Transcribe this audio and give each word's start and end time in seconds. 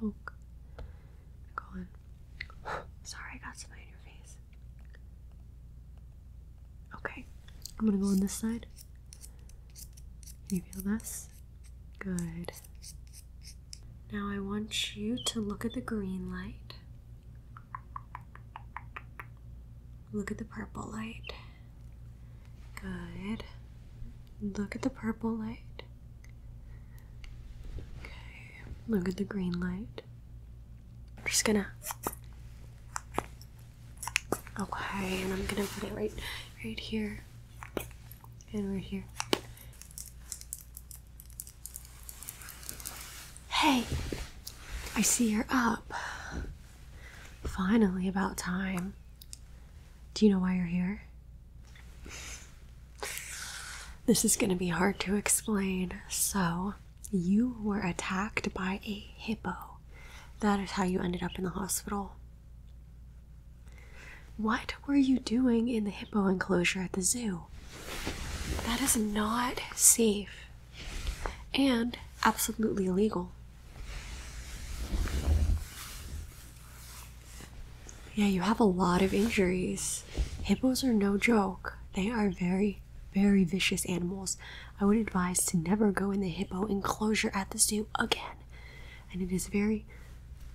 poke. 0.00 0.32
Go 1.56 1.64
on. 1.74 1.88
Sorry, 3.02 3.22
I 3.34 3.38
got 3.44 3.56
some 3.58 3.70
in 3.72 3.88
your 3.88 3.98
face. 4.04 4.36
Okay, 6.96 7.26
I'm 7.78 7.86
gonna 7.86 7.98
go 7.98 8.06
on 8.06 8.20
this 8.20 8.32
side. 8.32 8.66
Can 10.48 10.56
you 10.58 10.62
feel 10.72 10.82
this? 10.92 11.28
Good. 11.98 12.52
Now 14.12 14.28
I 14.32 14.40
want 14.40 14.96
you 14.96 15.16
to 15.16 15.40
look 15.40 15.64
at 15.64 15.74
the 15.74 15.80
green 15.80 16.30
light. 16.32 16.74
Look 20.12 20.30
at 20.32 20.38
the 20.38 20.44
purple 20.44 20.90
light. 20.92 21.32
Good. 22.80 23.44
Look 24.42 24.74
at 24.74 24.82
the 24.82 24.90
purple 24.90 25.30
light. 25.30 25.82
Okay. 28.00 28.62
Look 28.88 29.08
at 29.08 29.16
the 29.16 29.24
green 29.24 29.58
light. 29.60 30.02
I'm 31.18 31.24
just 31.26 31.44
gonna. 31.44 31.66
Okay, 34.58 35.22
and 35.22 35.32
I'm 35.32 35.46
gonna 35.46 35.64
put 35.64 35.84
it 35.84 35.94
right, 35.94 36.12
right 36.64 36.78
here, 36.78 37.20
and 38.52 38.74
right 38.74 38.82
here. 38.82 39.04
Hey, 43.48 43.84
I 44.96 45.02
see 45.02 45.30
you're 45.30 45.46
up. 45.50 45.92
Finally, 47.44 48.08
about 48.08 48.36
time. 48.36 48.94
Do 50.14 50.26
you 50.26 50.32
know 50.32 50.38
why 50.40 50.56
you're 50.56 50.64
here? 50.64 51.02
This 54.06 54.24
is 54.24 54.36
to 54.50 54.56
be 54.56 54.68
hard 54.68 54.98
to 55.00 55.14
explain. 55.14 55.92
So, 56.08 56.74
you 57.12 57.56
were 57.62 57.80
attacked 57.80 58.52
by 58.54 58.80
a 58.84 59.06
hippo. 59.16 59.54
That 60.40 60.60
is 60.60 60.72
how 60.72 60.84
you 60.84 61.00
ended 61.00 61.22
up 61.22 61.36
in 61.36 61.44
the 61.44 61.50
hospital. 61.50 62.12
What 64.36 64.74
were 64.86 64.96
you 64.96 65.18
doing 65.18 65.68
in 65.68 65.84
the 65.84 65.90
hippo 65.90 66.26
enclosure 66.26 66.80
at 66.80 66.92
the 66.92 67.02
zoo? 67.02 67.42
That 68.66 68.80
is 68.80 68.96
not 68.96 69.60
safe 69.74 70.46
and 71.54 71.98
absolutely 72.24 72.86
illegal. 72.86 73.32
Yeah, 78.14 78.26
you 78.26 78.40
have 78.42 78.60
a 78.60 78.64
lot 78.64 79.02
of 79.02 79.14
injuries. 79.14 80.04
Hippos 80.42 80.84
are 80.84 80.92
no 80.92 81.16
joke. 81.16 81.78
They 81.94 82.10
are 82.10 82.28
very, 82.30 82.80
very 83.14 83.44
vicious 83.44 83.84
animals. 83.86 84.36
I 84.80 84.84
would 84.84 84.96
advise 84.96 85.44
to 85.46 85.58
never 85.58 85.92
go 85.92 86.10
in 86.10 86.20
the 86.20 86.28
hippo 86.28 86.64
enclosure 86.66 87.30
at 87.34 87.50
the 87.50 87.58
zoo 87.58 87.86
again. 87.98 88.36
And 89.12 89.20
it 89.20 89.30
is 89.32 89.48
very 89.48 89.84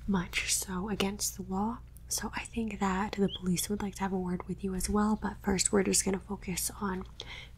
much 0.08 0.54
so 0.54 0.90
against 0.90 1.38
the 1.38 1.44
law. 1.44 1.78
So 2.08 2.32
I 2.36 2.42
think 2.44 2.80
that 2.80 3.14
the 3.14 3.30
police 3.40 3.70
would 3.70 3.82
like 3.82 3.96
to 3.96 4.02
have 4.02 4.14
a 4.14 4.18
word 4.18 4.48
with 4.48 4.64
you 4.64 4.76
as 4.76 4.90
well. 4.90 5.18
But 5.22 5.34
first, 5.44 5.72
we're 5.72 5.84
just 5.84 6.06
going 6.06 6.18
to 6.18 6.24
focus 6.26 6.72
on 6.82 7.04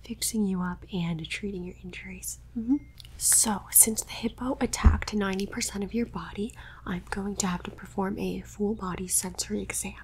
fixing 0.03 0.45
you 0.45 0.61
up 0.61 0.85
and 0.93 1.27
treating 1.29 1.63
your 1.63 1.75
injuries. 1.83 2.39
Mhm. 2.57 2.79
So, 3.17 3.63
since 3.71 4.03
the 4.03 4.11
hippo 4.11 4.57
attacked 4.61 5.13
90% 5.13 5.83
of 5.83 5.93
your 5.93 6.05
body, 6.05 6.53
I'm 6.85 7.03
going 7.09 7.35
to 7.37 7.47
have 7.47 7.63
to 7.63 7.71
perform 7.71 8.17
a 8.19 8.41
full 8.41 8.75
body 8.75 9.07
sensory 9.07 9.61
exam. 9.61 9.95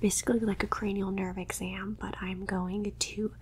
Basically, 0.00 0.38
like 0.40 0.62
a 0.62 0.66
cranial 0.68 1.10
nerve 1.10 1.38
exam, 1.38 1.96
but 2.00 2.14
I'm 2.20 2.44
going 2.44 2.92
to 2.98 3.32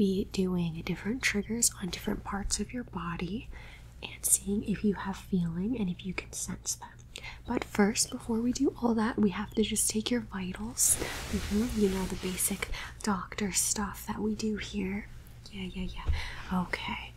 be 0.00 0.26
doing 0.32 0.80
different 0.86 1.20
triggers 1.20 1.70
on 1.82 1.90
different 1.90 2.24
parts 2.24 2.58
of 2.58 2.72
your 2.72 2.84
body 2.84 3.48
and 4.02 4.24
seeing 4.24 4.64
if 4.64 4.82
you 4.82 4.94
have 4.94 5.14
feeling 5.14 5.76
and 5.78 5.90
if 5.90 6.06
you 6.06 6.14
can 6.14 6.32
sense 6.32 6.74
them. 6.76 6.88
But 7.46 7.64
first, 7.64 8.08
before 8.10 8.38
we 8.40 8.50
do 8.50 8.74
all 8.80 8.94
that, 8.94 9.18
we 9.18 9.28
have 9.28 9.50
to 9.56 9.62
just 9.62 9.90
take 9.90 10.10
your 10.10 10.22
vitals. 10.22 10.96
Mhm, 11.32 11.76
You 11.76 11.90
know, 11.90 12.06
the 12.06 12.14
basic 12.16 12.70
doctor 13.02 13.52
stuff 13.52 14.06
that 14.06 14.20
we 14.20 14.34
do 14.34 14.56
here. 14.56 15.06
Yeah, 15.52 15.68
yeah, 15.74 15.88
yeah. 15.96 16.60
Okay. 16.62 17.12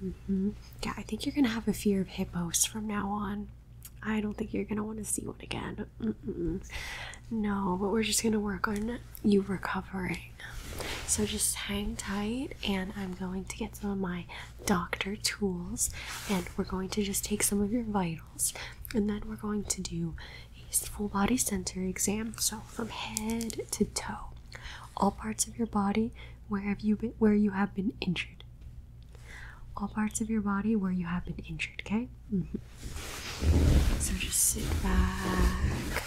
hmm 0.00 0.50
Yeah, 0.82 0.94
I 0.96 1.02
think 1.02 1.26
you're 1.26 1.34
gonna 1.34 1.48
have 1.48 1.68
a 1.68 1.74
fear 1.74 2.00
of 2.00 2.08
hippos 2.08 2.64
from 2.64 2.86
now 2.86 3.10
on. 3.10 3.48
I 4.02 4.22
don't 4.22 4.34
think 4.38 4.54
you're 4.54 4.64
gonna 4.64 4.84
want 4.84 4.98
to 5.00 5.04
see 5.04 5.22
one 5.26 5.36
again. 5.42 5.84
Mm-mm. 6.00 6.62
No, 7.30 7.76
but 7.78 7.88
we're 7.90 8.04
just 8.04 8.22
gonna 8.22 8.40
work 8.40 8.68
on 8.68 9.00
you 9.22 9.42
recovering. 9.42 10.20
So 11.06 11.24
just 11.24 11.54
hang 11.54 11.96
tight, 11.96 12.50
and 12.66 12.92
I'm 12.96 13.14
going 13.14 13.44
to 13.44 13.56
get 13.56 13.76
some 13.76 13.90
of 13.90 13.98
my 13.98 14.26
doctor 14.64 15.16
tools, 15.16 15.90
and 16.30 16.46
we're 16.56 16.64
going 16.64 16.88
to 16.90 17.02
just 17.02 17.24
take 17.24 17.42
some 17.42 17.60
of 17.62 17.72
your 17.72 17.84
vitals, 17.84 18.52
and 18.94 19.08
then 19.08 19.22
we're 19.26 19.36
going 19.36 19.64
to 19.64 19.80
do 19.80 20.14
a 20.70 20.72
full 20.74 21.08
body 21.08 21.36
sensory 21.36 21.88
exam. 21.88 22.34
So 22.38 22.58
from 22.68 22.88
head 22.88 23.60
to 23.72 23.84
toe, 23.84 24.30
all 24.96 25.10
parts 25.12 25.46
of 25.46 25.56
your 25.58 25.66
body 25.66 26.12
where 26.48 26.62
have 26.62 26.80
you 26.80 26.96
been, 26.96 27.14
where 27.18 27.34
you 27.34 27.50
have 27.50 27.74
been 27.74 27.92
injured. 28.00 28.44
All 29.76 29.88
parts 29.88 30.20
of 30.20 30.30
your 30.30 30.40
body 30.40 30.74
where 30.74 30.92
you 30.92 31.06
have 31.06 31.24
been 31.24 31.42
injured. 31.48 31.82
Okay. 31.84 32.08
Mhm. 32.32 32.46
So 34.00 34.14
just 34.14 34.38
sit 34.38 34.82
back 34.82 36.02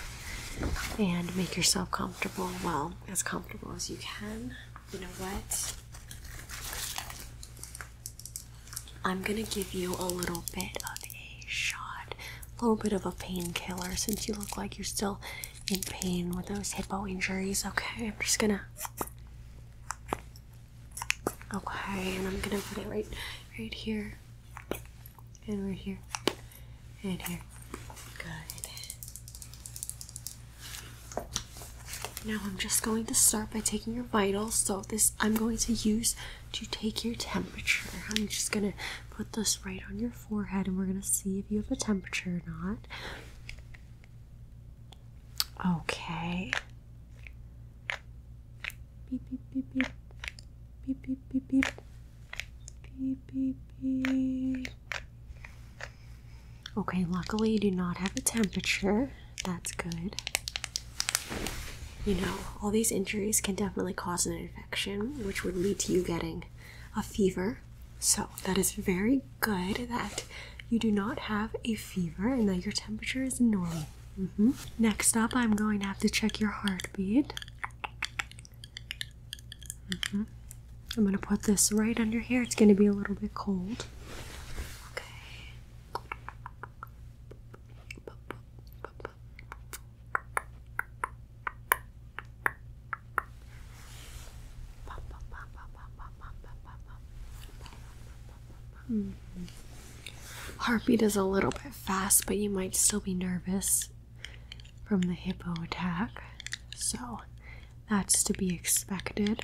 and 0.98 1.36
make 1.36 1.56
yourself 1.58 1.92
comfortable. 1.92 2.50
Well, 2.64 2.94
as 3.08 3.24
comfortable 3.24 3.74
as 3.76 3.90
you 3.90 3.98
can. 3.98 4.56
You 4.94 5.00
know 5.02 5.08
what? 5.20 5.76
I'm 9.06 9.22
gonna 9.22 9.44
give 9.44 9.74
you 9.74 9.96
a 9.96 10.06
little 10.06 10.44
bit 10.54 10.78
of 10.84 11.04
a 11.06 11.46
shot, 11.48 12.16
a 12.60 12.62
little 12.62 12.76
bit 12.76 12.94
of 12.94 13.06
a 13.06 13.12
painkiller 13.12 13.96
since 13.96 14.28
you 14.28 14.34
look 14.34 14.58
like 14.58 14.78
you're 14.78 14.86
still 14.86 15.20
in 15.72 15.80
pain 15.82 16.36
with 16.36 16.48
those 16.48 16.74
hippo 16.74 17.08
injuries. 17.08 17.66
Okay, 17.66 18.08
I'm 18.08 18.14
just 18.20 18.40
gonna. 18.40 18.62
Okay, 21.54 22.16
and 22.18 22.28
I'm 22.28 22.40
gonna 22.42 22.62
put 22.62 22.84
it 22.84 22.88
right, 22.88 23.08
right 23.58 23.74
here, 23.74 24.14
and 25.48 25.68
right 25.68 25.78
here, 25.78 26.00
and 27.04 27.22
here. 27.22 27.40
Good. 28.18 28.49
Now 32.26 32.38
I'm 32.44 32.58
just 32.58 32.84
going 32.84 33.06
to 33.06 33.16
start 33.16 33.52
by 33.52 33.62
taking 33.62 33.96
your 33.96 34.04
vitals. 34.04 34.56
So 34.56 34.82
this 34.82 35.14
I'm 35.22 35.36
going 35.36 35.58
to 35.58 35.74
use 35.74 36.16
to 36.52 36.66
take 36.66 37.06
your 37.06 37.16
temperature. 37.16 37.90
I'm 38.10 38.28
just 38.28 38.52
gonna 38.52 38.74
put 39.10 39.34
this 39.34 39.66
right 39.66 39.82
on 39.90 40.00
your 40.00 40.12
forehead 40.12 40.68
and 40.68 40.78
we're 40.78 40.86
gonna 40.86 41.02
see 41.02 41.40
if 41.40 41.46
you 41.50 41.58
have 41.60 41.72
a 41.72 41.76
temperature 41.78 42.42
or 42.46 42.52
not. 42.52 42.78
Okay. 45.80 46.52
Beep 49.10 49.22
beep 49.30 49.42
beep 49.54 49.74
beep. 49.74 49.88
Beep 50.86 51.02
beep 51.02 51.20
beep 51.32 51.48
beep. 51.48 51.66
Beep 53.00 53.32
beep 53.34 53.58
beep. 53.82 54.68
Okay, 56.78 57.06
luckily 57.10 57.52
you 57.52 57.60
do 57.60 57.72
not 57.72 57.98
have 57.98 58.16
a 58.18 58.22
temperature. 58.22 59.12
That's 59.46 59.72
good 59.72 60.18
you 62.10 62.16
know, 62.16 62.34
all 62.60 62.72
these 62.72 62.92
injuries 62.92 63.40
can 63.40 63.54
definitely 63.54 63.94
cause 63.94 64.26
an 64.26 64.34
infection, 64.34 65.24
which 65.24 65.44
would 65.44 65.56
lead 65.56 65.78
to 65.78 65.94
you 65.94 66.02
getting 66.02 66.44
a 66.98 67.04
fever. 67.04 67.60
So, 68.00 68.30
that 68.46 68.58
is 68.58 68.72
very 68.72 69.22
good 69.42 69.88
that 69.90 70.24
you 70.72 70.80
do 70.80 70.92
not 70.92 71.20
have 71.20 71.56
a 71.64 71.76
fever 71.76 72.30
and 72.30 72.50
that 72.50 72.66
your 72.66 72.72
temperature 72.72 73.22
is 73.22 73.40
normal. 73.40 73.86
hmm 74.16 74.52
Next 74.80 75.16
up, 75.16 75.36
I'm 75.36 75.56
going 75.56 75.82
to 75.82 75.86
have 75.86 76.00
to 76.00 76.10
check 76.10 76.40
your 76.40 76.50
heartbeat. 76.50 77.32
hmm 80.10 80.24
I'm 80.98 81.04
going 81.04 81.16
to 81.16 81.20
put 81.20 81.44
this 81.44 81.72
right 81.72 82.00
under 82.00 82.22
here. 82.22 82.42
It's 82.42 82.56
going 82.56 82.70
to 82.70 82.76
be 82.76 82.88
a 82.88 82.92
little 82.92 83.14
bit 83.14 83.36
cold. 83.36 83.86
Heartbeat 100.60 101.02
is 101.02 101.16
a 101.16 101.24
little 101.24 101.52
bit 101.52 101.74
fast, 101.74 102.26
but 102.26 102.38
you 102.38 102.50
might 102.50 102.76
still 102.76 103.00
be 103.00 103.14
nervous 103.14 103.90
from 104.86 105.02
the 105.04 105.14
hippo 105.14 105.54
attack. 105.64 106.22
So 106.76 107.22
that's 107.90 108.24
to 108.24 108.34
be 108.34 108.54
expected. 108.54 109.42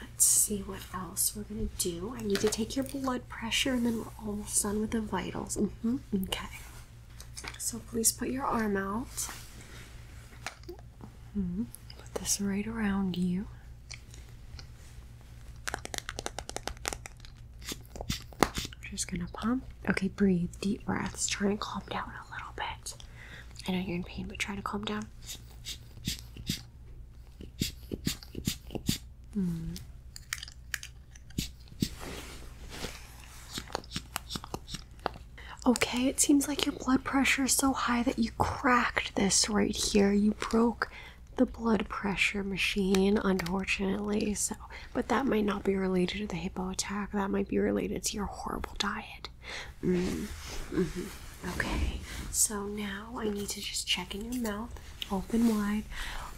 Let's 0.00 0.24
see 0.24 0.60
what 0.60 0.80
else 0.92 1.34
we're 1.36 1.42
gonna 1.44 1.68
do. 1.78 2.14
I 2.18 2.22
need 2.22 2.40
to 2.40 2.48
take 2.48 2.76
your 2.76 2.84
blood 2.84 3.28
pressure 3.28 3.72
and 3.72 3.86
then 3.86 3.98
we're 3.98 4.26
almost 4.26 4.62
done 4.62 4.80
with 4.80 4.90
the 4.90 5.00
vitals. 5.00 5.56
hmm 5.56 5.96
Okay. 6.14 6.48
So 7.58 7.78
please 7.90 8.12
put 8.12 8.28
your 8.28 8.44
arm 8.44 8.76
out. 8.76 9.28
Mhm. 11.36 11.66
Put 11.98 12.14
this 12.14 12.40
right 12.40 12.66
around 12.66 13.16
you. 13.16 13.46
Just 18.94 19.10
gonna 19.10 19.26
pump. 19.32 19.64
Okay, 19.90 20.08
breathe. 20.08 20.50
Deep 20.60 20.84
breaths. 20.86 21.26
Try 21.26 21.50
and 21.50 21.60
calm 21.60 21.82
down 21.90 22.10
a 22.10 22.32
little 22.32 22.52
bit. 22.56 22.94
I 23.68 23.72
know 23.72 23.78
you're 23.78 23.96
in 23.96 24.04
pain, 24.04 24.26
but 24.28 24.38
try 24.38 24.54
to 24.54 24.62
calm 24.62 24.84
down. 24.84 25.06
Hmm. 29.34 29.74
Okay, 35.66 36.08
it 36.08 36.20
seems 36.20 36.46
like 36.46 36.66
your 36.66 36.74
blood 36.74 37.04
pressure 37.04 37.44
is 37.44 37.52
so 37.52 37.72
high 37.72 38.02
that 38.02 38.18
you 38.18 38.30
cracked 38.38 39.16
this 39.16 39.48
right 39.48 39.74
here. 39.74 40.12
You 40.12 40.32
broke 40.32 40.90
the 41.36 41.46
blood 41.46 41.88
pressure 41.88 42.42
machine, 42.42 43.18
unfortunately. 43.18 44.34
So, 44.34 44.54
but 44.92 45.08
that 45.08 45.26
might 45.26 45.44
not 45.44 45.64
be 45.64 45.76
related 45.76 46.18
to 46.18 46.26
the 46.26 46.36
hippo 46.36 46.70
attack. 46.70 47.12
That 47.12 47.30
might 47.30 47.48
be 47.48 47.58
related 47.58 48.02
to 48.04 48.16
your 48.16 48.26
horrible 48.26 48.74
diet. 48.78 49.28
Mm. 49.82 50.26
hmm 50.70 51.04
Okay, 51.58 52.00
so 52.30 52.64
now 52.64 53.16
I 53.18 53.28
need 53.28 53.50
to 53.50 53.60
just 53.60 53.86
check 53.86 54.14
in 54.14 54.32
your 54.32 54.42
mouth. 54.42 54.80
Open 55.12 55.48
wide. 55.48 55.84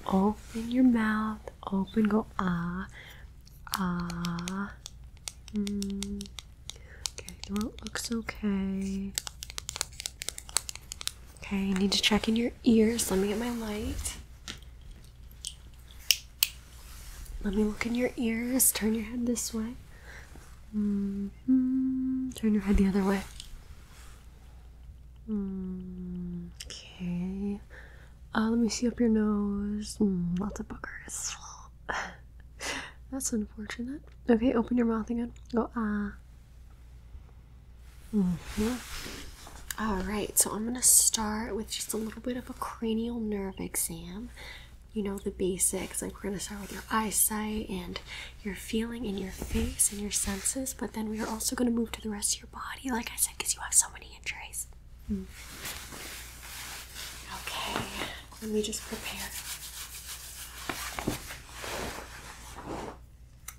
Open 0.07 0.71
your 0.71 0.83
mouth. 0.85 1.39
Open. 1.73 2.05
Go 2.09 2.27
ah, 2.41 2.89
ah. 3.75 4.73
Mm. 5.55 6.27
Okay, 7.13 7.35
throat 7.47 7.81
looks 7.85 8.11
okay. 8.13 9.13
Okay, 11.39 11.71
I 11.71 11.73
need 11.79 11.93
to 11.93 12.03
check 12.03 12.29
in 12.29 12.35
your 12.35 12.51
ears. 12.65 13.11
Let 13.11 13.21
me 13.21 13.29
get 13.29 13.39
my 13.39 13.51
light. 13.51 14.16
Let 17.47 17.55
me 17.55 17.63
look 17.63 17.87
in 17.87 17.95
your 17.95 18.11
ears. 18.17 18.73
Turn 18.73 18.93
your 18.93 19.05
head 19.05 19.25
this 19.25 19.55
way. 19.55 19.77
Mm 20.75 21.31
-hmm. 21.47 22.35
Turn 22.35 22.55
your 22.55 22.65
head 22.67 22.77
the 22.77 22.89
other 22.89 23.05
way. 23.07 23.23
Mm, 25.31 26.51
okay. 26.67 27.61
Uh, 28.35 28.51
let 28.51 28.59
me 28.59 28.69
see 28.69 28.89
up 28.89 28.99
your 28.99 29.13
nose. 29.15 29.95
Mm, 30.03 30.35
lots 30.41 30.59
of 30.59 30.67
boogers. 30.67 31.37
That's 33.13 33.33
unfortunate. 33.33 34.03
Okay, 34.29 34.53
open 34.55 34.77
your 34.77 34.89
mouth 34.91 35.11
again. 35.11 35.31
Go 35.55 35.71
ah. 35.77 36.19
Mm 38.11 38.39
-hmm. 38.57 38.75
All 39.79 40.03
right, 40.03 40.35
so 40.39 40.51
I'm 40.51 40.65
gonna 40.65 40.83
start 40.83 41.55
with 41.55 41.71
just 41.71 41.95
a 41.95 41.97
little 41.97 42.23
bit 42.23 42.37
of 42.37 42.51
a 42.51 42.55
cranial 42.59 43.21
nerve 43.21 43.63
exam. 43.63 44.31
You 44.97 45.03
know 45.03 45.19
the 45.19 45.31
basics, 45.31 46.01
like 46.01 46.15
we're 46.15 46.31
gonna 46.31 46.41
start 46.41 46.63
with 46.63 46.73
your 46.73 46.83
eyesight 46.91 47.69
and 47.69 48.01
your 48.43 48.55
feeling 48.55 49.05
in 49.05 49.19
your 49.19 49.31
face 49.31 49.93
and 49.93 50.01
your 50.01 50.11
senses, 50.11 50.73
but 50.73 50.95
then 50.95 51.11
we 51.11 51.21
are 51.21 51.27
also 51.27 51.55
gonna 51.55 51.71
move 51.71 51.93
to 51.93 52.01
the 52.01 52.09
rest 52.09 52.35
of 52.37 52.41
your 52.41 52.49
body, 52.51 52.91
like 52.91 53.11
I 53.13 53.17
said, 53.17 53.35
because 53.37 53.55
you 53.55 53.61
have 53.61 53.75
so 53.75 53.89
many 53.93 54.17
injuries. 54.17 54.69
Mm. 55.13 55.27
Okay, 57.43 57.85
let 58.41 58.51
me 58.51 58.63
just 58.63 58.81
prepare. 58.87 59.29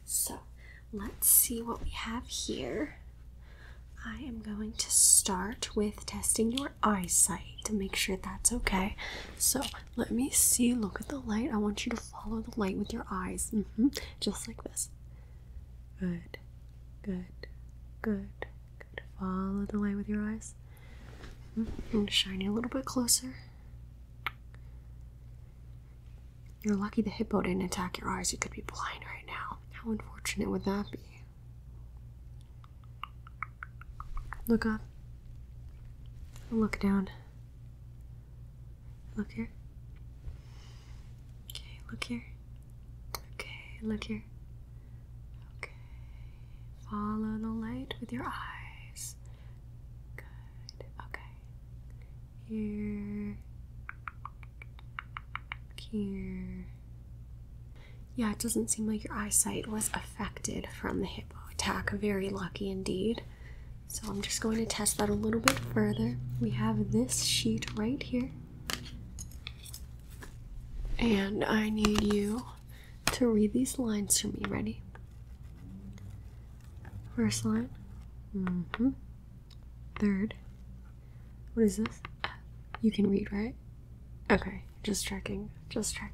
So 0.06 0.40
let's 0.92 1.28
see 1.30 1.62
what 1.62 1.83
we 1.83 1.92
have 1.92 2.25
here. 2.25 2.95
I 4.09 4.24
am 4.24 4.39
going 4.39 4.71
to 4.74 4.89
start 4.89 5.75
with 5.75 6.06
testing 6.06 6.51
your 6.51 6.71
eyesight 6.81 7.63
to 7.65 7.74
make 7.74 7.95
sure 7.95 8.15
that's 8.15 8.54
okay. 8.54 8.95
So 9.38 9.62
let 9.98 10.12
me 10.12 10.30
see. 10.30 10.74
Look 10.74 11.01
at 11.01 11.09
the 11.09 11.19
light. 11.19 11.50
I 11.54 11.57
want 11.57 11.86
you 11.86 11.89
to 11.89 11.98
follow 11.98 12.39
the 12.42 12.57
light 12.57 12.77
with 12.77 12.94
your 12.94 13.06
eyes. 13.12 13.51
Mm 13.54 13.65
-hmm. 13.75 13.89
Just 14.19 14.48
like 14.48 14.62
this. 14.63 14.89
Good, 16.00 16.38
good, 17.01 17.48
good, 18.01 18.30
good. 18.80 19.01
Follow 19.19 19.65
the 19.65 19.77
light 19.77 19.98
with 19.98 20.09
your 20.09 20.24
eyes. 20.33 20.56
Mm 21.56 21.65
-hmm. 21.65 21.98
And 21.98 22.12
shine 22.12 22.44
it 22.44 22.50
a 22.50 22.54
little 22.54 22.69
bit 22.69 22.86
closer. 22.86 23.36
You're 26.62 26.83
lucky 26.83 27.01
the 27.04 27.09
hippo 27.09 27.42
didn't 27.42 27.63
attack 27.65 27.98
your 28.00 28.19
eyes. 28.19 28.31
You 28.31 28.39
could 28.39 28.56
be 28.56 28.63
blind 28.74 29.04
right 29.13 29.27
now. 29.27 29.57
How 29.71 29.92
unfortunate 29.92 30.50
would 30.50 30.63
that 30.63 30.92
be? 30.92 31.17
Look 34.48 34.66
up. 34.66 34.82
Look 36.52 36.80
down. 36.80 37.10
Look 39.18 39.32
here. 39.34 39.50
Okay, 41.52 41.80
look 41.92 42.04
here. 42.06 42.24
Okay, 43.34 43.80
look 43.82 44.04
here. 44.06 44.24
Okay. 45.58 45.72
Follow 46.90 47.38
the 47.40 47.48
light 47.48 47.94
with 48.00 48.14
your 48.14 48.26
eyes. 48.26 49.16
Good. 50.16 50.86
Okay. 51.08 51.22
Here. 52.48 53.38
Here. 55.92 56.66
Yeah, 58.16 58.32
it 58.32 58.40
doesn't 58.40 58.70
seem 58.70 58.88
like 58.88 59.04
your 59.04 59.14
eyesight 59.14 59.68
was 59.68 59.90
affected 59.94 60.68
from 60.80 61.00
the 61.02 61.06
hippo 61.06 61.36
attack. 61.52 61.92
Very 61.92 62.30
lucky 62.30 62.70
indeed. 62.70 63.24
So 63.88 64.10
I'm 64.10 64.22
just 64.22 64.42
going 64.42 64.57
to 64.57 64.66
test 64.66 64.98
that 65.00 65.10
a 65.10 65.13
little 65.13 65.39
bit 65.39 65.57
further. 65.74 66.18
We 66.39 66.51
have 66.51 66.92
this 66.92 67.24
sheet 67.24 67.68
right 67.78 68.01
here. 68.01 68.30
And 71.00 71.44
I 71.44 71.69
need 71.69 72.04
you 72.04 72.45
to 73.13 73.28
read 73.28 73.54
these 73.54 73.80
lines 73.80 74.19
for 74.19 74.28
me. 74.28 74.44
Ready? 74.48 74.81
First 77.16 77.45
line. 77.45 77.69
Mm-hmm. 78.36 78.89
Third. 80.00 80.36
What 81.54 81.63
is 81.63 81.78
this? 81.78 82.01
You 82.81 82.92
can 82.92 83.10
read, 83.10 83.31
right? 83.31 83.56
Okay, 84.30 84.63
just 84.83 85.06
checking. 85.06 85.50
Just 85.69 85.95
checking. 85.95 86.12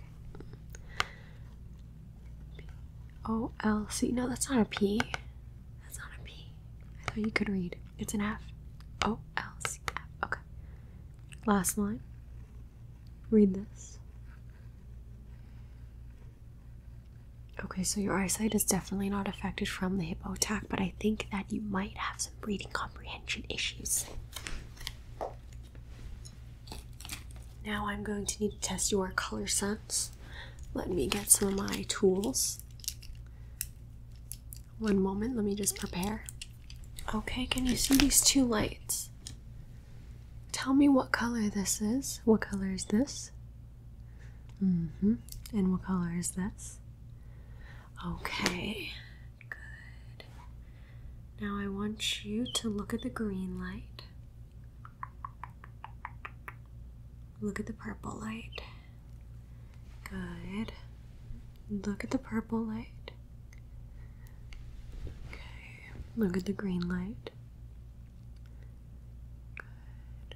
O 3.26 3.52
L 3.64 3.88
C. 3.90 4.12
No, 4.12 4.30
that's 4.30 4.50
not 4.50 4.62
a 4.62 4.66
P 4.66 5.02
you 7.20 7.32
could 7.32 7.50
read. 7.50 7.76
It's 7.98 8.14
an 8.14 8.22
F. 8.22 8.42
O 9.06 9.20
L 9.38 9.54
C 9.68 9.80
F. 9.90 10.02
Okay. 10.24 10.40
Last 11.46 11.78
line. 11.78 12.02
Read 13.30 13.54
this. 13.54 13.98
Okay, 17.64 17.84
so 17.84 18.02
your 18.02 18.18
eyesight 18.18 18.54
is 18.54 18.66
definitely 18.66 19.10
not 19.10 19.28
affected 19.28 19.70
from 19.70 19.98
the 19.98 20.06
hippo 20.06 20.34
attack, 20.34 20.66
but 20.70 20.80
I 20.82 20.94
think 21.00 21.28
that 21.32 21.46
you 21.50 21.62
might 21.62 21.96
have 21.98 22.20
some 22.20 22.34
reading 22.42 22.68
comprehension 22.74 23.46
issues. 23.50 24.06
Now 27.66 27.88
I'm 27.88 28.04
going 28.04 28.26
to 28.26 28.42
need 28.44 28.52
to 28.52 28.60
test 28.60 28.92
your 28.92 29.12
color 29.16 29.48
sense. 29.48 30.12
Let 30.74 30.90
me 30.90 31.08
get 31.08 31.32
some 31.32 31.48
of 31.48 31.56
my 31.56 31.86
tools. 31.88 32.60
One 34.80 35.02
moment, 35.02 35.38
let 35.38 35.46
me 35.46 35.56
just 35.56 35.78
prepare. 35.78 36.26
Okay, 37.16 37.46
can 37.46 37.66
you 37.66 37.76
see 37.76 37.96
these 37.96 38.22
two 38.22 38.46
lights? 38.46 39.10
Tell 40.52 40.74
me 40.74 40.90
what 40.90 41.12
color 41.12 41.50
this 41.50 41.82
is. 41.82 42.22
What 42.26 42.42
color 42.42 42.72
is 42.72 42.86
this? 42.86 43.32
Mm-hmm. 44.64 45.16
And 45.52 45.72
what 45.72 45.84
color 45.84 46.14
is 46.18 46.32
this? 46.32 46.80
Okay, 48.06 48.92
good. 49.50 50.26
Now 51.40 51.58
I 51.58 51.68
want 51.68 52.26
you 52.26 52.46
to 52.54 52.70
look 52.70 52.94
at 52.94 53.02
the 53.02 53.10
green 53.10 53.60
light. 53.60 54.04
Look 57.42 57.60
at 57.60 57.66
the 57.66 57.74
purple 57.74 58.18
light. 58.20 58.62
Good. 60.10 60.74
Look 61.70 62.04
at 62.04 62.12
the 62.12 62.18
purple 62.18 62.60
light. 62.60 63.12
Look 66.16 66.38
at 66.38 66.46
the 66.46 66.54
green 66.54 66.88
light. 66.88 67.32
Good. 69.58 70.36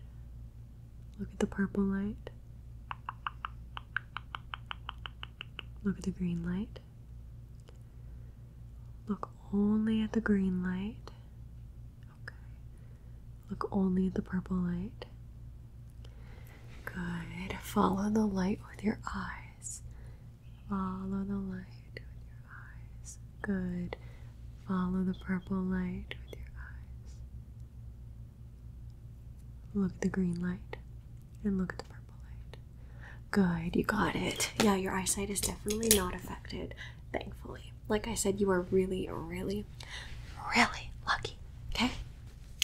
Look 1.19 1.29
at 1.31 1.39
the 1.39 1.47
purple 1.47 1.83
light. 1.83 2.29
Look 5.83 5.97
at 5.99 6.03
the 6.03 6.11
green 6.11 6.43
light. 6.45 6.79
Look 9.07 9.29
only 9.53 10.01
at 10.01 10.13
the 10.13 10.19
green 10.21 10.63
light. 10.63 11.11
Okay. 12.23 12.35
Look 13.49 13.69
only 13.71 14.07
at 14.07 14.15
the 14.15 14.21
purple 14.21 14.57
light. 14.57 15.05
Good. 16.85 17.55
Follow 17.61 18.09
the 18.09 18.25
light 18.25 18.59
with 18.71 18.83
your 18.83 18.99
eyes. 19.13 19.81
Follow 20.69 21.23
the 21.23 21.35
light 21.35 21.65
with 21.93 22.01
your 22.01 22.41
eyes. 22.51 23.17
Good. 23.41 23.95
Follow 24.67 25.03
the 25.03 25.13
purple 25.13 25.57
light 25.57 26.15
with 26.25 26.39
your 26.39 26.49
eyes. 26.59 27.13
Look 29.73 29.91
at 29.91 30.01
the 30.01 30.09
green 30.09 30.41
light 30.41 30.77
and 31.43 31.57
look 31.57 31.73
at 31.73 31.79
the 31.79 31.85
purple 31.85 32.15
light. 32.23 32.57
Good, 33.31 33.75
you 33.77 33.83
got 33.83 34.15
it. 34.15 34.51
Yeah, 34.61 34.75
your 34.75 34.93
eyesight 34.93 35.29
is 35.29 35.39
definitely 35.39 35.97
not 35.97 36.13
affected, 36.13 36.73
thankfully. 37.13 37.71
Like 37.87 38.07
I 38.07 38.15
said, 38.15 38.41
you 38.41 38.51
are 38.51 38.61
really, 38.61 39.07
really, 39.09 39.65
really 40.55 40.91
lucky. 41.07 41.37
Okay? 41.73 41.91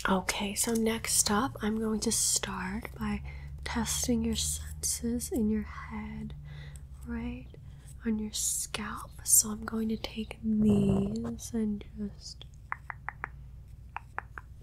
Okay, 0.10 0.54
so 0.56 0.74
next 0.74 1.32
up, 1.32 1.58
I'm 1.62 1.80
going 1.80 2.02
to 2.02 2.12
start 2.12 2.90
by 3.00 3.22
testing 3.64 4.26
your 4.26 4.36
senses 4.36 5.32
in 5.32 5.50
your 5.50 5.64
head, 5.64 6.34
right 7.08 7.46
on 8.06 8.20
your 8.20 8.34
scalp. 8.34 9.12
So 9.24 9.50
I'm 9.50 9.64
going 9.64 9.90
to 9.90 9.98
take 9.98 10.38
these 10.44 11.52
and 11.54 11.84
just, 11.98 12.46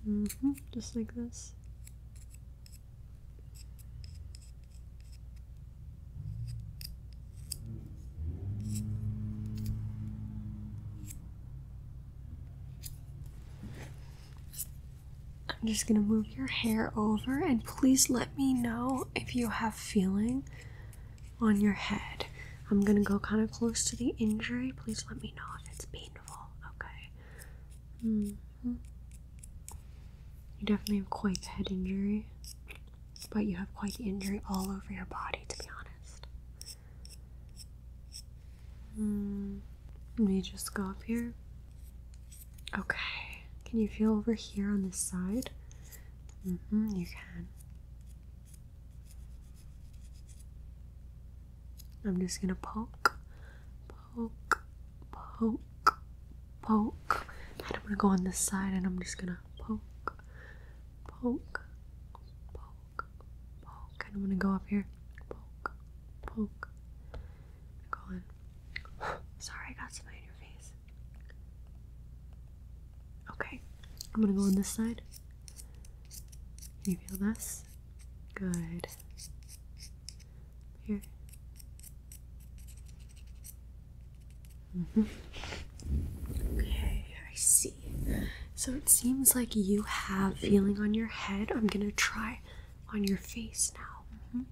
mm-hmm, 0.09 0.53
just 0.73 0.97
like 0.97 1.15
this. 1.15 1.53
I'm 15.63 15.69
just 15.69 15.87
gonna 15.87 16.01
move 16.01 16.27
your 16.37 16.47
hair 16.47 16.91
over 16.97 17.39
and 17.45 17.63
please 17.63 18.09
let 18.09 18.37
me 18.39 18.55
know 18.55 19.07
if 19.15 19.37
you 19.37 19.49
have 19.51 19.75
feeling 19.75 20.45
on 21.41 21.61
your 21.61 21.75
head. 21.75 22.27
I'm 22.71 22.81
gonna 22.83 23.03
go 23.03 23.19
kind 23.19 23.43
of 23.43 23.51
close 23.51 23.85
to 23.87 23.97
the 23.97 24.15
injury. 24.19 24.73
Please 24.77 25.05
let 25.11 25.21
me 25.23 25.33
know 25.37 25.43
if 25.63 25.73
it's 25.73 25.85
painful, 25.87 26.37
okay? 26.75 27.11
Mm 28.05 28.39
-hmm. 28.63 28.77
You 30.59 30.67
definitely 30.67 30.99
have 30.99 31.11
quite 31.11 31.41
the 31.43 31.49
head 31.49 31.71
injury, 31.71 32.27
but 33.31 33.43
you 33.43 33.57
have 33.57 33.73
quite 33.75 33.97
the 33.97 34.05
injury 34.05 34.41
all 34.49 34.71
over 34.71 34.93
your 34.93 35.07
body, 35.07 35.45
to 35.49 35.57
be 35.59 35.69
honest. 35.79 36.27
Mm. 38.99 39.61
Let 40.19 40.29
me 40.29 40.41
just 40.43 40.75
go 40.75 40.83
up 40.91 41.03
here. 41.03 41.33
Okay. 42.79 43.45
Can 43.65 43.79
you 43.81 43.89
feel 43.89 44.13
over 44.13 44.35
here 44.35 44.69
on 44.69 44.83
this 44.83 44.99
side? 44.99 45.51
Mm-hmm, 46.47 46.89
you 46.97 47.07
can. 47.07 47.49
I'm 52.05 52.19
just 52.19 52.41
gonna 52.41 52.55
poke, 52.55 53.19
poke, 53.89 54.63
poke, 55.13 55.99
poke. 56.63 57.27
And 57.69 57.77
I'm 57.77 57.83
gonna 57.83 57.97
go 57.97 58.09
on 58.09 58.25
this 58.25 58.39
side 58.39 58.73
and 58.73 58.87
I'm 58.87 58.99
just 58.99 59.19
gonna 59.19 59.39
poke, 59.59 60.15
poke, 61.07 61.61
poke, 62.55 63.05
poke. 63.63 64.07
And 64.07 64.17
I'm 64.17 64.23
gonna 64.23 64.35
go 64.35 64.53
up 64.53 64.63
here, 64.67 64.87
poke, 65.29 65.73
poke. 66.27 66.69
Go 67.91 67.99
in. 68.13 68.23
Sorry, 69.39 69.59
I 69.69 69.73
got 69.81 69.93
some 69.93 70.07
in 70.09 70.25
your 70.25 70.35
face. 70.41 70.73
Okay. 73.33 73.61
I'm 74.15 74.23
gonna 74.23 74.33
go 74.33 74.43
on 74.43 74.55
this 74.55 74.69
side. 74.69 75.03
Can 76.83 76.93
you 76.93 76.99
feel 77.09 77.19
this? 77.29 77.65
Good. 78.35 78.87
Here. 80.83 81.03
Okay, 86.57 87.05
I 87.31 87.35
see. 87.35 87.75
So 88.55 88.73
it 88.73 88.89
seems 88.89 89.35
like 89.35 89.57
you 89.57 89.83
have 89.83 90.39
feeling 90.39 90.79
on 90.81 90.95
your 90.95 91.09
head. 91.09 91.51
I'm 91.51 91.67
gonna 91.67 91.91
try 91.93 92.41
on 92.93 93.05
your 93.05 93.19
face 93.19 93.73
now. 93.75 94.05
Mm 94.15 94.21
-hmm. 94.33 94.45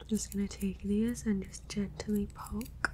I'm 0.00 0.06
just 0.08 0.32
gonna 0.32 0.48
take 0.48 0.78
these 0.82 1.26
and 1.30 1.42
just 1.44 1.68
gently 1.68 2.28
poke. 2.34 2.92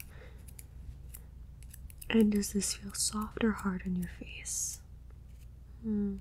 And 2.11 2.33
does 2.33 2.53
this 2.53 2.75
feel 2.75 2.95
soft 2.95 3.45
or 3.45 3.53
hard 3.53 3.83
on 3.87 3.97
your 3.97 4.11
face? 4.19 4.81
Hmm. 5.83 6.17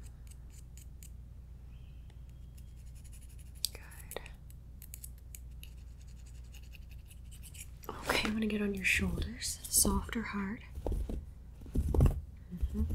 Good. 3.74 4.22
Okay, 8.28 8.34
I'm 8.34 8.42
gonna 8.42 8.52
get 8.52 8.62
on 8.62 8.76
your 8.76 8.84
shoulders. 8.84 9.60
Soft 9.70 10.18
or 10.18 10.22
hard? 10.22 10.60
Mm 12.52 12.60
-hmm. 12.74 12.86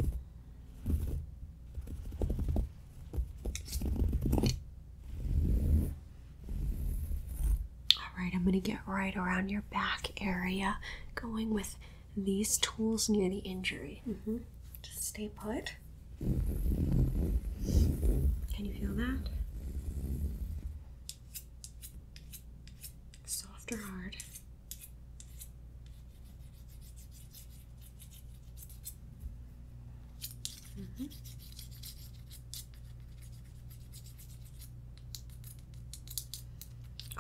All 7.97 8.13
right, 8.19 8.35
I'm 8.35 8.45
gonna 8.45 8.61
get 8.61 8.81
right 8.87 9.17
around 9.17 9.51
your 9.51 9.63
back 9.71 10.21
area, 10.21 10.79
going 11.15 11.55
with 11.55 11.77
these 12.15 12.59
tools 12.59 13.09
near 13.09 13.31
the 13.31 13.39
injury. 13.39 14.03
Mm 14.07 14.19
-hmm. 14.25 14.41
Just 14.83 15.03
stay 15.05 15.29
put. 15.29 15.77
Can 18.55 18.65
you 18.67 18.75
feel 18.75 18.95
that? 18.95 19.31
Soft 23.25 23.73
or 23.73 23.79
hard? 23.79 24.17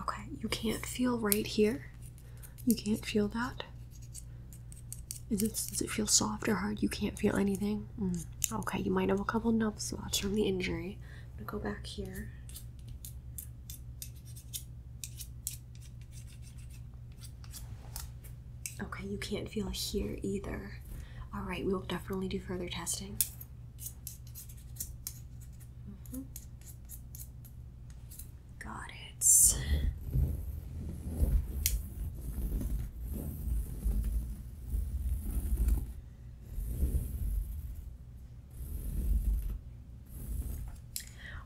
Okay, 0.00 0.22
you 0.40 0.48
can't 0.48 0.84
feel 0.84 1.18
right 1.18 1.46
here. 1.46 1.86
You 2.66 2.74
can't 2.76 3.04
feel 3.04 3.28
that. 3.28 3.64
Is 5.30 5.42
it, 5.42 5.52
does 5.52 5.80
it 5.80 5.90
feel 5.90 6.06
soft 6.06 6.48
or 6.48 6.56
hard? 6.56 6.82
You 6.82 6.88
can't 6.88 7.18
feel 7.18 7.36
anything? 7.36 7.88
Mm. 8.00 8.24
Okay, 8.52 8.80
you 8.80 8.90
might 8.90 9.08
have 9.08 9.20
a 9.20 9.24
couple 9.24 9.50
numb 9.50 9.74
spots 9.78 10.18
from 10.18 10.34
the 10.34 10.42
injury. 10.42 10.98
I'm 11.38 11.44
gonna 11.46 11.58
go 11.58 11.70
back 11.70 11.86
here. 11.86 12.30
Okay, 18.82 19.06
you 19.06 19.16
can't 19.18 19.48
feel 19.48 19.68
here 19.68 20.18
either. 20.22 20.80
All 21.34 21.42
right, 21.42 21.64
we 21.64 21.72
will 21.72 21.80
definitely 21.80 22.28
do 22.28 22.40
further 22.40 22.68
testing. 22.68 23.16
Mm 25.88 25.96
-hmm. 26.12 26.24
Got 28.58 28.90
it. 28.90 29.56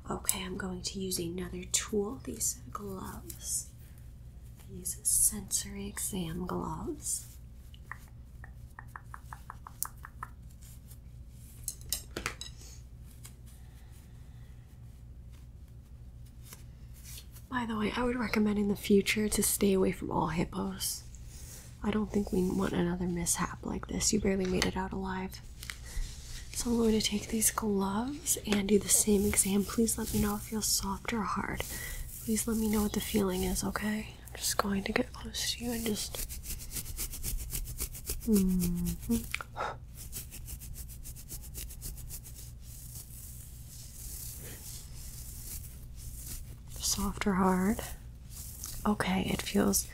Okay, 0.08 0.44
I'm 0.44 0.56
going 0.56 0.82
to 0.82 1.00
use 1.00 1.18
another 1.18 1.64
tool, 1.72 2.20
these 2.22 2.60
gloves, 2.72 3.66
these 4.70 4.98
sensory 5.02 5.88
exam 5.88 6.46
gloves. 6.46 7.26
By 17.50 17.64
the 17.66 17.76
way, 17.76 17.92
I 17.96 18.04
would 18.04 18.16
recommend 18.16 18.58
in 18.58 18.68
the 18.68 18.76
future 18.76 19.28
to 19.28 19.42
stay 19.42 19.72
away 19.72 19.90
from 19.90 20.12
all 20.12 20.28
hippos. 20.28 21.02
I 21.82 21.90
don't 21.90 22.12
think 22.12 22.32
we 22.32 22.48
want 22.48 22.74
another 22.74 23.06
mishap 23.06 23.58
like 23.64 23.88
this. 23.88 24.12
You 24.12 24.20
barely 24.20 24.46
made 24.46 24.66
it 24.66 24.76
out 24.76 24.92
alive. 24.92 25.40
So 26.56 26.70
I'm 26.70 26.78
going 26.78 26.98
to 26.98 27.02
take 27.02 27.28
these 27.28 27.50
gloves 27.50 28.38
and 28.50 28.66
do 28.66 28.78
the 28.78 28.88
same 28.88 29.26
exam. 29.26 29.62
Please 29.62 29.98
let 29.98 30.14
me 30.14 30.22
know 30.22 30.36
if 30.36 30.46
it 30.46 30.50
feels 30.50 30.64
soft 30.66 31.12
or 31.12 31.20
hard. 31.20 31.62
Please 32.24 32.48
let 32.48 32.56
me 32.56 32.66
know 32.70 32.82
what 32.82 32.94
the 32.94 33.00
feeling 33.00 33.42
is, 33.42 33.62
okay? 33.62 34.14
I'm 34.26 34.36
just 34.38 34.56
going 34.56 34.82
to 34.84 34.92
get 34.92 35.12
close 35.12 35.52
to 35.52 35.64
you 35.64 35.72
and 35.72 35.84
just. 35.84 36.26
Mm 38.26 38.96
-hmm. 39.06 39.24
Soft 46.80 47.26
or 47.26 47.34
hard? 47.34 47.80
Okay, 48.86 49.30
it 49.30 49.42
feels 49.42 49.86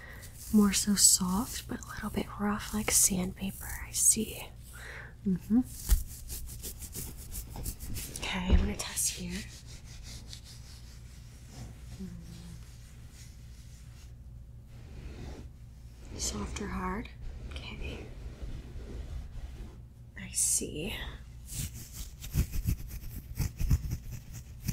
more 0.52 0.72
so 0.74 0.94
soft, 0.94 1.66
but 1.66 1.78
a 1.80 1.88
little 1.94 2.10
bit 2.10 2.26
rough 2.38 2.72
like 2.72 2.92
sandpaper. 2.92 3.88
I 3.90 3.92
see. 3.92 4.46
Mm 5.26 5.38
hmm. 5.48 5.60
Okay, 8.34 8.46
I'm 8.54 8.56
gonna 8.60 8.74
test 8.76 9.10
here. 9.10 9.38
Soft 16.16 16.62
or 16.62 16.66
hard? 16.66 17.10
Okay. 17.50 17.98
I 20.18 20.30
see. 20.32 20.94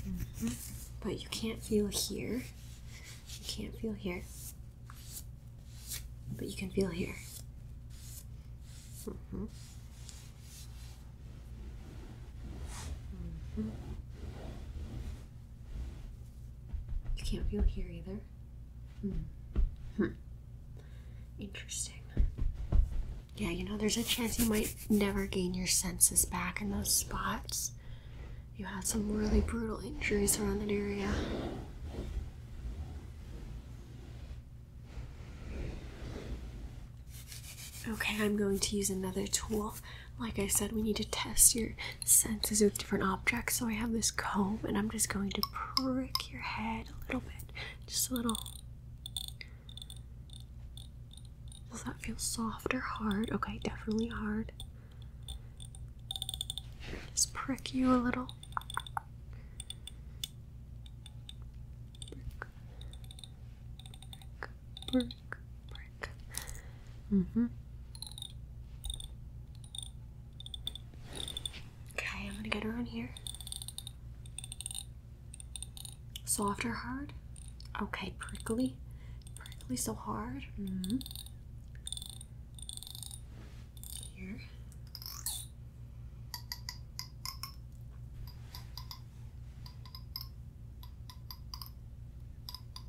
Mm 0.05 0.25
-hmm. 0.39 0.55
But 1.01 1.19
you 1.21 1.27
can't 1.29 1.61
feel 1.61 1.87
here. 1.87 2.45
You 3.35 3.43
can't 3.43 3.75
feel 3.81 3.93
here. 3.93 4.23
But 6.37 6.47
you 6.47 6.55
can 6.55 6.71
feel 6.71 6.91
here. 6.91 7.15
Mm 9.05 9.17
-hmm. 9.31 9.68
Mm-hmm. 13.59 13.69
You 17.17 17.23
can't 17.23 17.49
feel 17.49 17.61
here 17.63 17.85
either. 17.91 18.19
Hmm. 19.01 20.07
Interesting. 21.39 21.95
Yeah, 23.37 23.49
you 23.51 23.63
know, 23.63 23.77
there's 23.77 23.95
a 23.97 24.03
chance 24.03 24.37
you 24.37 24.45
might 24.45 24.75
never 24.89 25.25
gain 25.25 25.53
your 25.53 25.67
senses 25.67 26.25
back 26.25 26.59
in 26.61 26.71
those 26.71 26.93
spots. 26.93 27.71
You 28.57 28.65
had 28.65 28.85
some 28.85 29.15
really 29.15 29.39
brutal 29.39 29.79
injuries 29.85 30.37
around 30.39 30.61
that 30.61 30.71
area. 30.71 31.09
Okay, 37.87 38.21
I'm 38.21 38.35
going 38.35 38.59
to 38.59 38.75
use 38.75 38.89
another 38.89 39.25
tool. 39.25 39.73
Like 40.19 40.38
I 40.38 40.47
said, 40.47 40.73
we 40.73 40.81
need 40.81 40.97
to 40.97 41.05
test 41.09 41.55
your 41.55 41.69
senses 42.03 42.61
with 42.61 42.77
different 42.77 43.03
objects. 43.03 43.57
So 43.59 43.67
I 43.67 43.73
have 43.73 43.91
this 43.93 44.11
comb 44.11 44.59
and 44.67 44.77
I'm 44.77 44.89
just 44.89 45.09
going 45.09 45.29
to 45.31 45.41
prick 45.51 46.31
your 46.31 46.41
head 46.41 46.88
a 46.89 47.05
little 47.07 47.21
bit. 47.21 47.53
Just 47.88 48.11
a 48.11 48.13
little. 48.15 48.38
Does 51.71 51.83
that 51.83 51.99
feel 52.01 52.17
soft 52.17 52.73
or 52.73 52.79
hard? 52.79 53.31
Okay, 53.31 53.59
definitely 53.63 54.07
hard. 54.07 54.51
Just 57.15 57.33
prick 57.33 57.73
you 57.73 57.91
a 57.93 57.95
little. 57.95 58.27
Prick, 62.11 62.45
prick, 64.91 65.09
prick. 65.69 66.09
Okay, 67.11 67.25
I'm 67.35 67.49
get 72.59 72.67
around 72.67 72.87
here. 72.87 73.09
Soft 76.25 76.65
or 76.65 76.71
hard? 76.71 77.13
Okay, 77.81 78.13
prickly. 78.19 78.75
Prickly 79.37 79.77
so 79.77 79.93
hard. 79.93 80.43
Mm-hmm. 80.59 80.97
Here. 84.15 84.41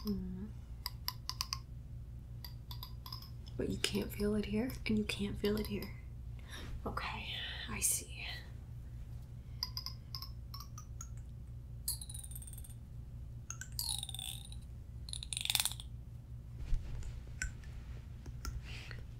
Mm. 0.06 0.46
But 3.56 3.68
you 3.68 3.76
can't 3.78 4.12
feel 4.12 4.34
it 4.34 4.46
here, 4.46 4.72
and 4.86 4.98
you 4.98 5.04
can't 5.04 5.38
feel 5.40 5.56
it 5.58 5.68
here. 5.68 5.90
Okay, 6.84 7.26
I 7.72 7.78
see. 7.80 8.10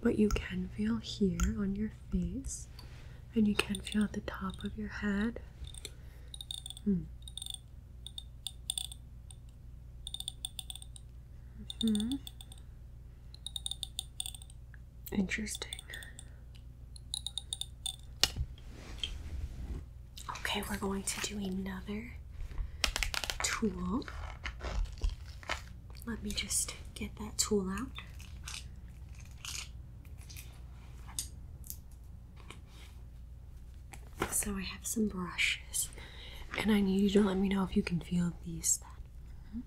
But 0.01 0.17
you 0.17 0.29
can 0.29 0.69
feel 0.75 0.97
here 0.97 1.55
on 1.59 1.75
your 1.75 1.91
face, 2.11 2.67
and 3.35 3.47
you 3.47 3.55
can 3.55 3.75
feel 3.81 4.03
at 4.03 4.13
the 4.13 4.21
top 4.21 4.63
of 4.63 4.77
your 4.77 4.89
head. 4.89 5.39
Hmm. 6.83 7.01
Hmm. 11.81 12.15
Interesting. 15.11 15.71
Okay, 20.29 20.63
we're 20.69 20.77
going 20.77 21.03
to 21.03 21.21
do 21.21 21.37
another 21.37 22.13
tool. 23.43 24.05
Let 26.05 26.23
me 26.23 26.31
just 26.31 26.73
get 26.95 27.15
that 27.17 27.37
tool 27.37 27.69
out. 27.69 27.87
So 34.43 34.55
I 34.57 34.61
have 34.63 34.87
some 34.87 35.07
brushes, 35.07 35.89
and 36.57 36.71
I 36.71 36.81
need 36.81 37.01
you 37.01 37.09
to 37.11 37.21
let 37.21 37.37
me 37.37 37.47
know 37.47 37.63
if 37.63 37.77
you 37.77 37.83
can 37.83 37.99
feel 37.99 38.33
these. 38.43 38.79
Then 39.53 39.61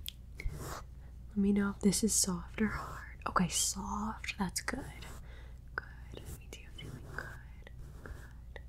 let 1.31 1.37
me 1.37 1.53
know 1.53 1.75
if 1.77 1.81
this 1.81 2.03
is 2.03 2.13
soft 2.13 2.61
or 2.61 2.67
hard. 2.67 3.19
Okay, 3.29 3.47
soft. 3.49 4.35
That's 4.37 4.61
good. 4.61 4.81
Good. 5.77 5.87
Let 6.15 6.25
me 6.25 6.49
too. 6.51 6.59
Feeling 6.77 6.99
good. 7.15 7.71
Good. 8.03 8.63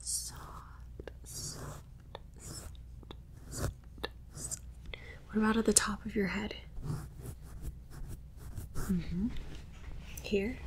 Soft. 0.00 1.12
Soft. 1.22 2.18
Soft. 2.40 2.72
Soft. 3.48 4.08
What 5.28 5.36
about 5.36 5.56
at 5.56 5.66
the 5.66 5.72
top 5.72 6.04
of 6.04 6.16
your 6.16 6.26
head? 6.26 6.56
Mm-hmm. 8.76 9.28
Here. 10.20 10.58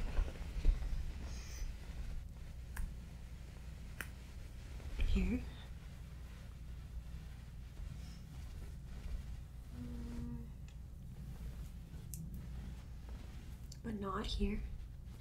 But 13.95 14.07
not 14.07 14.25
here 14.25 14.59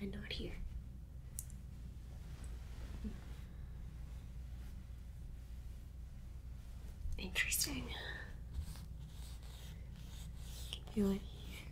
and 0.00 0.12
not 0.12 0.32
here. 0.32 0.52
Interesting. 7.18 7.84
Can 10.72 10.82
feel 10.94 11.10
it 11.12 11.20
here. 11.22 11.66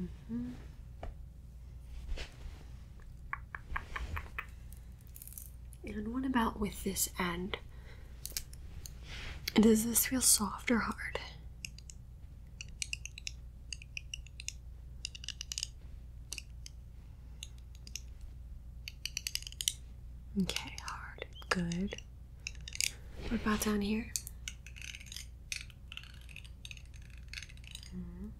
Mm-hmm. 0.00 0.50
And 5.84 6.14
what 6.14 6.24
about 6.24 6.60
with 6.60 6.84
this 6.84 7.08
end? 7.18 7.58
Does 9.54 9.86
this 9.86 10.06
feel 10.06 10.20
soft 10.20 10.70
or 10.70 10.78
hard? 10.78 11.18
Okay, 20.42 20.76
hard. 20.86 21.24
Good. 21.56 21.96
What 23.30 23.40
about 23.40 23.60
down 23.62 23.80
here? 23.80 24.12
Mhm. 27.94 28.30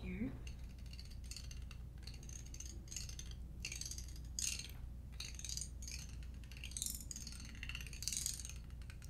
Here. 0.00 0.30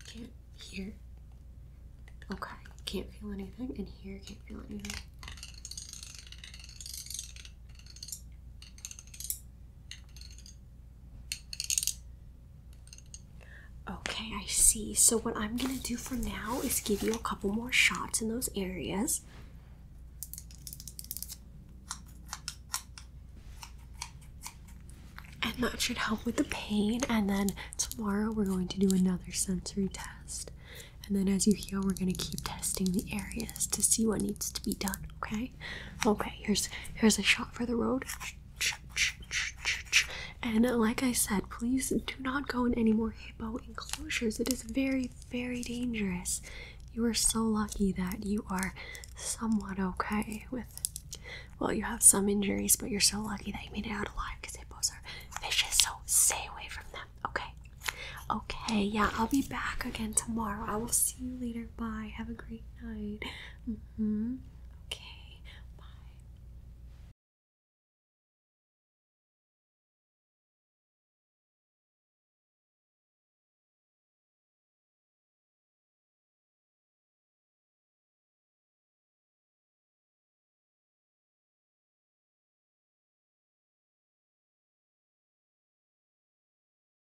Can't 0.07 0.31
hear. 0.57 0.95
Okay, 2.33 2.55
can't 2.87 3.13
feel 3.13 3.33
anything, 3.33 3.75
and 3.77 3.87
here 4.03 4.19
can't 4.25 4.41
feel 4.47 4.63
anything. 4.71 4.98
Okay, 14.29 14.37
I 14.37 14.47
see. 14.47 14.95
So, 14.95 15.19
what 15.19 15.37
I'm 15.37 15.57
gonna 15.57 15.79
do 15.79 15.97
for 15.97 16.15
now 16.15 16.61
is 16.63 16.81
give 16.81 17.03
you 17.03 17.13
a 17.15 17.19
couple 17.19 17.51
more 17.51 17.73
shots 17.73 18.21
in 18.21 18.29
those 18.29 18.51
areas. 18.55 19.23
And 25.43 25.55
that 25.59 25.81
should 25.81 25.97
help 25.99 26.27
with 26.27 26.37
the 26.37 26.45
pain. 26.45 27.01
And 27.09 27.29
then 27.31 27.51
tomorrow 27.79 28.31
we're 28.31 28.45
going 28.45 28.69
to 28.69 28.79
do 28.79 28.95
another 28.95 29.33
sensory 29.33 29.89
test. 29.89 30.51
And 31.07 31.17
then 31.17 31.29
as 31.35 31.47
you 31.47 31.55
heal, 31.55 31.81
we're 31.83 31.93
gonna 31.95 32.13
keep 32.13 32.41
testing 32.45 32.93
the 32.93 33.05
areas 33.13 33.67
to 33.69 33.83
see 33.83 34.07
what 34.07 34.21
needs 34.21 34.53
to 34.53 34.63
be 34.63 34.75
done. 34.75 35.07
Okay? 35.23 35.53
Okay. 36.05 36.35
Here's 36.41 36.69
here's 36.95 37.19
a 37.19 37.23
shot 37.23 37.55
for 37.55 37.65
the 37.65 37.77
road. 37.77 38.05
And 40.43 40.65
like 40.79 41.03
I 41.03 41.13
said, 41.13 41.48
please 41.59 41.89
do 41.91 42.15
not 42.21 42.47
go 42.47 42.65
in 42.67 42.75
any 42.75 42.93
more 42.93 43.11
hippo 43.11 43.59
enclosures. 43.67 44.39
It 44.39 44.53
is 44.53 44.63
very, 44.63 45.11
very 45.31 45.63
dangerous. 45.63 46.41
You 46.95 47.05
are 47.07 47.15
so 47.15 47.43
lucky 47.43 47.91
that 47.93 48.25
you 48.25 48.45
are 48.49 48.75
somewhat 49.17 49.81
okay 49.81 50.47
with. 50.51 50.67
Well, 51.59 51.73
you 51.73 51.83
have 51.83 52.03
some 52.03 52.29
injuries, 52.29 52.77
but 52.77 52.91
you're 52.91 53.01
so 53.01 53.21
lucky 53.21 53.51
that 53.53 53.65
you 53.65 53.71
made 53.73 53.87
it 53.87 53.93
out 53.93 54.09
alive 54.15 54.37
because 54.41 54.57
hippos 54.57 54.93
are 54.93 55.03
vicious. 55.43 55.79
So 55.79 55.91
stay 56.07 56.47
away 56.53 56.69
from 56.69 56.85
them. 56.93 57.07
Okay. 57.27 57.51
Okay. 58.31 58.83
Yeah, 58.83 59.11
I'll 59.19 59.27
be 59.27 59.43
back 59.43 59.85
again 59.85 60.15
tomorrow. 60.15 60.65
I 60.67 60.77
will 60.77 60.89
see 60.89 61.17
you 61.21 61.39
later. 61.41 61.69
Bye. 61.77 62.13
Have 62.17 62.29
a 62.29 62.35
great 62.35 62.63
night. 62.83 63.25
hmm 63.97 64.37